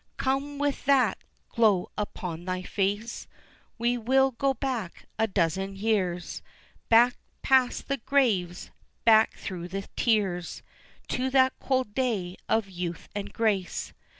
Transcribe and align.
Come, 0.17 0.57
with 0.57 0.85
that 0.85 1.19
glow 1.49 1.91
upon 1.95 2.43
thy 2.45 2.63
face 2.63 3.27
We 3.77 3.99
will 3.99 4.31
go 4.31 4.55
back 4.55 5.05
a 5.19 5.27
dozen 5.27 5.75
years, 5.75 6.41
Back 6.89 7.17
past 7.43 7.87
the 7.87 7.97
graves, 7.97 8.71
back 9.05 9.35
through 9.35 9.67
the 9.67 9.87
tears, 9.95 10.63
To 11.09 11.29
that 11.29 11.53
cold 11.59 11.93
day 11.93 12.35
of 12.49 12.67
youth 12.67 13.09
and 13.13 13.31
grace. 13.31 13.93